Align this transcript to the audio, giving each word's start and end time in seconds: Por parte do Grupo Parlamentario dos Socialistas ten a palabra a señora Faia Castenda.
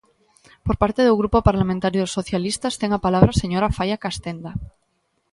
Por 0.65 0.75
parte 0.81 1.01
do 1.07 1.17
Grupo 1.21 1.37
Parlamentario 1.49 2.01
dos 2.03 2.15
Socialistas 2.19 2.77
ten 2.81 2.89
a 2.93 3.03
palabra 3.05 3.29
a 3.33 3.39
señora 3.41 3.73
Faia 3.77 4.01
Castenda. 4.05 4.51